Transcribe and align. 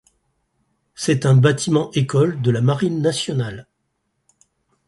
C'est 0.95 1.27
un 1.27 1.35
bâtiment-école 1.35 2.41
de 2.41 2.49
la 2.49 2.61
Marine 2.61 3.03
nationale. 3.03 3.67